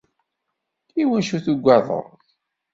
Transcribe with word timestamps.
Iwacu 1.01 1.37
tugadeḍ? 1.45 2.05